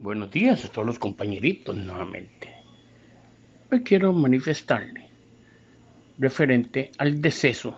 [0.00, 2.54] Buenos días a todos los compañeritos nuevamente.
[3.68, 5.08] Hoy quiero manifestarle
[6.18, 7.76] referente al deceso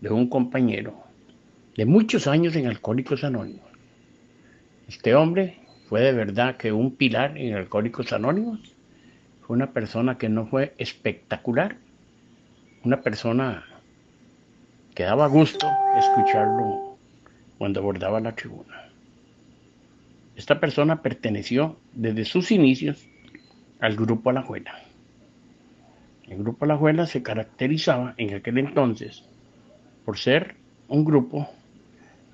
[0.00, 1.04] de un compañero
[1.76, 3.70] de muchos años en Alcohólicos Anónimos.
[4.88, 8.74] Este hombre fue de verdad que un pilar en Alcohólicos Anónimos.
[9.42, 11.76] Fue una persona que no fue espectacular,
[12.82, 13.64] una persona
[14.92, 16.96] que daba gusto escucharlo
[17.58, 18.91] cuando abordaba la tribuna.
[20.36, 23.06] Esta persona perteneció desde sus inicios
[23.80, 24.80] al Grupo Alajuela.
[26.26, 29.28] El Grupo Alajuela se caracterizaba en aquel entonces
[30.04, 30.56] por ser
[30.88, 31.48] un grupo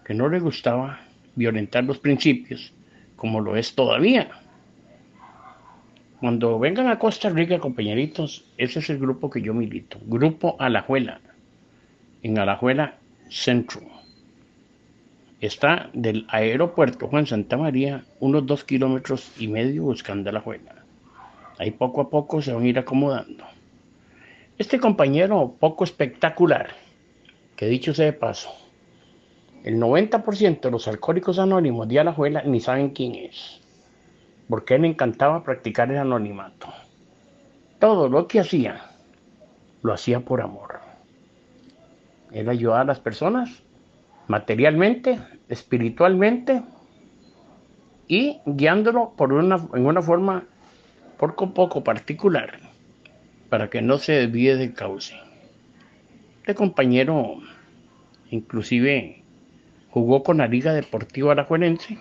[0.05, 1.01] que no le gustaba
[1.34, 2.73] violentar los principios,
[3.16, 4.30] como lo es todavía.
[6.20, 11.20] Cuando vengan a Costa Rica, compañeritos, ese es el grupo que yo milito, Grupo Alajuela,
[12.23, 13.98] en Alajuela Centro
[15.41, 20.74] está del aeropuerto Juan Santa María unos dos kilómetros y medio buscando la juela.
[21.58, 23.45] Ahí poco a poco se van a ir acomodando.
[24.58, 26.70] Este compañero poco espectacular,
[27.56, 28.50] que dicho sea de paso,
[29.64, 33.61] el 90% de los alcohólicos anónimos de Alajuela ni saben quién es,
[34.48, 36.69] porque él encantaba practicar el anonimato.
[37.78, 38.91] Todo lo que hacía,
[39.83, 40.80] lo hacía por amor.
[42.33, 43.62] Él ayudaba a las personas
[44.29, 46.62] materialmente, espiritualmente
[48.07, 50.45] y guiándolo por una, en una forma
[51.19, 52.61] poco poco particular
[53.48, 55.15] para que no se desvíe del cauce.
[56.41, 57.39] Este compañero
[58.31, 59.23] inclusive
[59.91, 61.98] jugó con la Liga Deportiva Alajuelense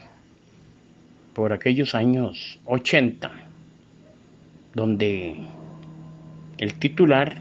[1.34, 3.32] por aquellos años 80,
[4.74, 5.38] donde
[6.58, 7.38] el titular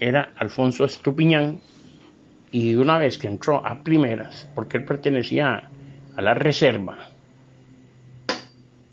[0.00, 1.60] era Alfonso Estupiñán
[2.52, 5.68] y una vez que entró a primeras, porque él pertenecía
[6.14, 6.98] a la reserva,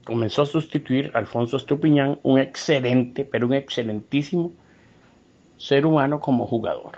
[0.06, 4.54] comenzó a sustituir a Alfonso Estupiñán, un excelente, pero un excelentísimo
[5.58, 6.98] ser humano como jugador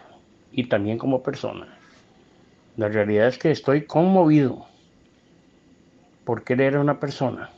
[0.52, 1.68] y también como persona.
[2.78, 4.68] La realidad es que estoy conmovido
[6.24, 7.50] porque él era una persona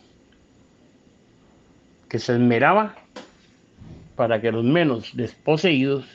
[2.07, 2.95] que se esmeraba
[4.15, 6.05] para que los menos desposeídos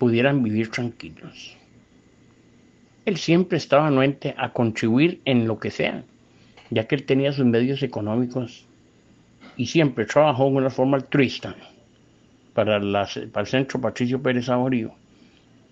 [0.00, 1.58] pudieran vivir tranquilos.
[3.04, 6.02] Él siempre estaba anuente a contribuir en lo que sea,
[6.70, 8.64] ya que él tenía sus medios económicos
[9.58, 11.54] y siempre trabajó de una forma altruista
[12.54, 14.94] para, el Centro Patricio Pérez Amorío,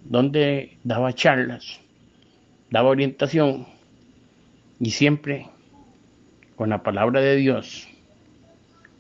[0.04, 1.80] donde daba charlas,
[2.70, 3.66] daba orientación
[4.78, 5.46] y siempre
[6.54, 7.88] con la palabra de Dios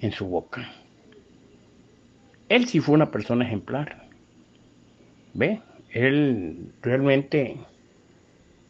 [0.00, 0.72] en su boca.
[2.48, 4.07] Él sí fue una persona ejemplar
[5.34, 7.56] Ve, él realmente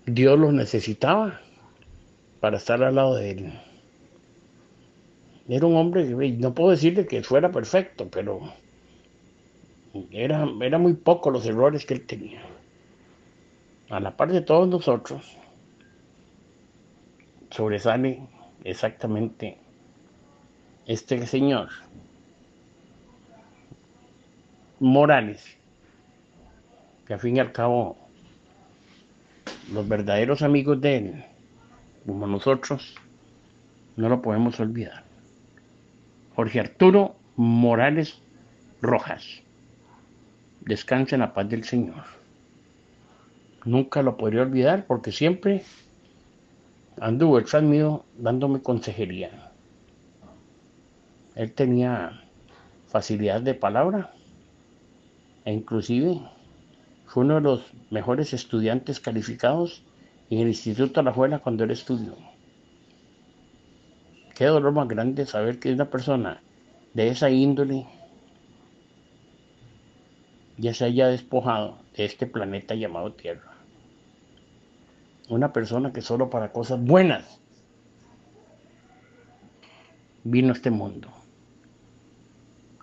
[0.06, 1.40] Dios los necesitaba
[2.40, 3.52] para estar al lado de él.
[5.48, 8.52] Era un hombre, no puedo decirle que fuera perfecto, pero
[10.10, 12.42] era, era muy poco los errores que él tenía.
[13.88, 15.36] A la par de todos nosotros,
[17.50, 18.20] sobresale
[18.64, 19.56] exactamente
[20.86, 21.68] este señor,
[24.80, 25.57] Morales,
[27.08, 27.96] que al fin y al cabo
[29.72, 31.24] los verdaderos amigos de él,
[32.06, 32.94] como nosotros,
[33.96, 35.04] no lo podemos olvidar.
[36.36, 38.20] Jorge Arturo Morales
[38.82, 39.40] Rojas.
[40.60, 42.04] Descansa en la paz del Señor.
[43.64, 45.62] Nunca lo podría olvidar porque siempre
[47.00, 49.50] anduvo detrás mío dándome consejería.
[51.34, 52.22] Él tenía
[52.86, 54.12] facilidad de palabra
[55.46, 56.20] e inclusive
[57.08, 59.82] fue uno de los mejores estudiantes calificados
[60.28, 62.14] en el Instituto La Juela cuando él estudió.
[64.34, 66.42] Qué dolor más grande saber que una persona
[66.92, 67.86] de esa índole
[70.58, 73.54] ya se haya despojado de este planeta llamado Tierra.
[75.30, 77.40] Una persona que solo para cosas buenas
[80.24, 81.08] vino a este mundo.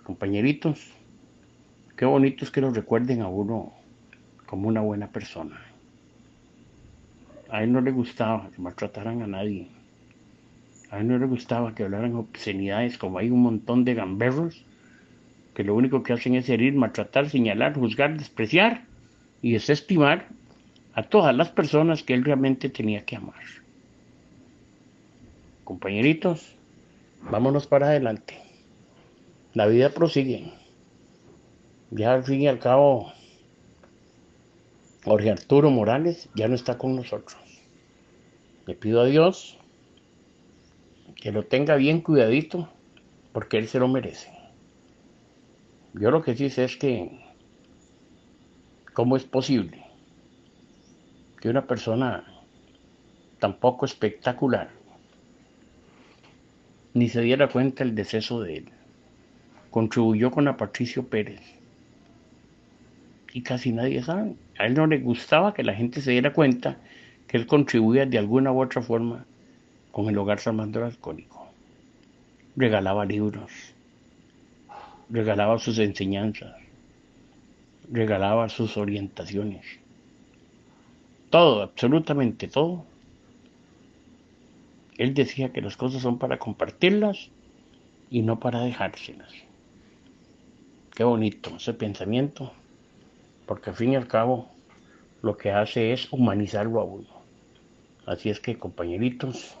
[0.02, 0.90] Compañeritos,
[1.96, 3.85] qué bonito es que nos recuerden a uno
[4.46, 5.60] como una buena persona.
[7.50, 9.68] A él no le gustaba que maltrataran a nadie.
[10.90, 14.64] A él no le gustaba que hablaran obscenidades, como hay un montón de gamberros
[15.54, 18.82] que lo único que hacen es herir, maltratar, señalar, juzgar, despreciar
[19.40, 20.28] y desestimar
[20.92, 23.40] a todas las personas que él realmente tenía que amar.
[25.64, 26.54] Compañeritos,
[27.30, 28.38] vámonos para adelante.
[29.54, 30.52] La vida prosigue.
[31.90, 33.12] Ya al fin y al cabo
[35.06, 37.38] Jorge Arturo Morales ya no está con nosotros.
[38.66, 39.56] Le pido a Dios
[41.14, 42.68] que lo tenga bien cuidadito,
[43.32, 44.32] porque él se lo merece.
[45.94, 47.20] Yo lo que sí sé es que,
[48.94, 49.84] ¿cómo es posible
[51.40, 52.24] que una persona
[53.38, 54.70] tan poco espectacular
[56.94, 58.70] ni se diera cuenta el deceso de él?
[59.70, 61.42] Contribuyó con Patricio Pérez.
[63.32, 64.34] Y casi nadie sabe.
[64.58, 66.78] A él no le gustaba que la gente se diera cuenta
[67.26, 69.26] que él contribuía de alguna u otra forma
[69.90, 71.46] con el hogar Salvador Alcohólico.
[72.56, 73.50] Regalaba libros,
[75.10, 76.54] regalaba sus enseñanzas,
[77.90, 79.64] regalaba sus orientaciones.
[81.30, 82.84] Todo, absolutamente todo.
[84.96, 87.30] Él decía que las cosas son para compartirlas
[88.10, 89.32] y no para dejárselas.
[90.94, 92.52] Qué bonito ese pensamiento,
[93.46, 94.48] porque al fin y al cabo
[95.22, 97.08] lo que hace es humanizarlo a uno.
[98.06, 99.56] Así es que, compañeritos,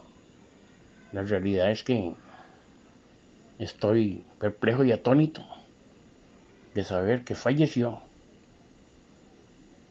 [1.12, 2.14] la realidad es que
[3.58, 5.44] estoy perplejo y atónito
[6.74, 8.00] de saber que falleció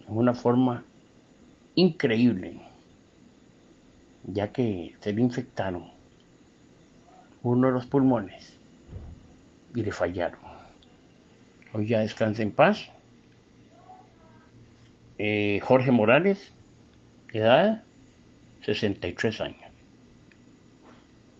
[0.07, 0.83] en una forma
[1.73, 2.61] increíble,
[4.23, 5.91] ya que se le infectaron
[7.43, 8.57] uno de los pulmones
[9.73, 10.39] y le fallaron.
[11.73, 12.89] Hoy ya descansa en paz.
[15.17, 16.53] Eh, Jorge Morales,
[17.31, 17.83] edad
[18.65, 19.71] 63 años.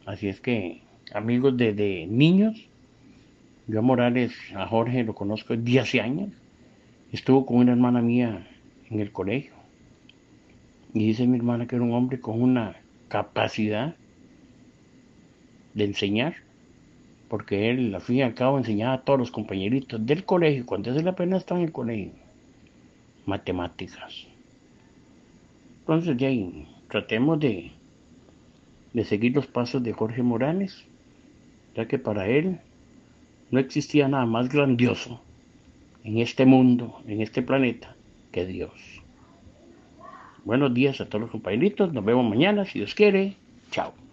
[0.06, 0.81] Así es que,
[1.13, 2.68] amigos de, niños,
[3.68, 6.30] yo a Morales, a Jorge lo conozco de hace años.
[7.12, 8.48] Estuvo con una hermana mía
[8.89, 9.54] en el colegio.
[10.94, 12.75] Y dice mi hermana que era un hombre con una
[13.10, 13.95] capacidad
[15.74, 16.36] de enseñar,
[17.27, 20.95] porque él, al fin y al cabo, enseñaba a todos los compañeritos del colegio, cuando
[20.95, 22.12] es la pena estaba en el colegio,
[23.25, 24.27] matemáticas.
[25.81, 27.72] Entonces, de ahí, tratemos de
[28.95, 30.86] de seguir los pasos de Jorge Morales,
[31.75, 32.60] ya que para él
[33.51, 35.19] no existía nada más grandioso
[36.06, 37.94] en este mundo, en este planeta,
[38.31, 38.72] que Dios.
[40.45, 43.36] Buenos días a todos los compañeritos, nos vemos mañana, si Dios quiere.
[43.69, 44.04] Chao.